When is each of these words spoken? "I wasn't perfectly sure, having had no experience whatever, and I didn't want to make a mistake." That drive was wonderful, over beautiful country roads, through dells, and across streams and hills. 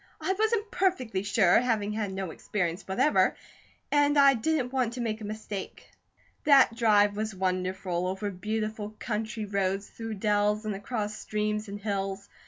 "I 0.19 0.33
wasn't 0.33 0.71
perfectly 0.71 1.21
sure, 1.21 1.59
having 1.59 1.93
had 1.93 2.11
no 2.11 2.31
experience 2.31 2.81
whatever, 2.87 3.35
and 3.91 4.17
I 4.17 4.33
didn't 4.33 4.73
want 4.73 4.93
to 4.93 4.99
make 4.99 5.21
a 5.21 5.25
mistake." 5.25 5.91
That 6.43 6.73
drive 6.75 7.15
was 7.15 7.35
wonderful, 7.35 8.07
over 8.07 8.31
beautiful 8.31 8.95
country 8.97 9.45
roads, 9.45 9.87
through 9.91 10.15
dells, 10.15 10.65
and 10.65 10.73
across 10.73 11.19
streams 11.19 11.67
and 11.67 11.79
hills. 11.79 12.27